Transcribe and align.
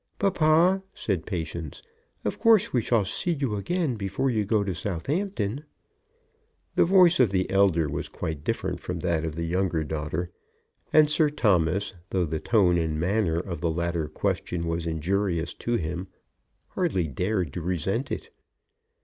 "Papa," 0.17 0.81
said 0.95 1.27
Patience, 1.27 1.83
"of 2.25 2.39
course 2.39 2.73
we 2.73 2.81
shall 2.81 3.05
see 3.05 3.33
you 3.33 3.55
again 3.55 3.97
before 3.97 4.31
you 4.31 4.45
go 4.45 4.63
to 4.63 4.73
Southampton." 4.73 5.63
The 6.73 6.85
voice 6.85 7.19
of 7.19 7.29
the 7.29 7.47
elder 7.51 7.87
was 7.87 8.07
quite 8.07 8.43
different 8.43 8.79
from 8.79 9.01
that 9.01 9.23
of 9.23 9.35
the 9.35 9.45
younger 9.45 9.83
daughter; 9.83 10.31
and 10.91 11.07
Sir 11.07 11.29
Thomas, 11.29 11.93
though 12.09 12.25
the 12.25 12.39
tone 12.39 12.79
and 12.79 12.99
manner 12.99 13.37
of 13.37 13.61
the 13.61 13.69
latter 13.69 14.07
question 14.07 14.65
was 14.65 14.87
injurious 14.87 15.53
to 15.53 15.75
him, 15.75 16.07
hardly 16.69 17.07
dared 17.07 17.53
to 17.53 17.61
resent 17.61 18.11
it. 18.11 18.31